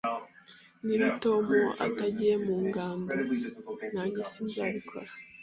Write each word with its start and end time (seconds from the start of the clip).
Niba 0.85 1.07
Tom 1.23 1.45
atagiye 1.87 2.33
mu 2.45 2.55
ngando, 2.67 3.15
nanjye 3.93 4.21
sinzabikora. 4.31 5.09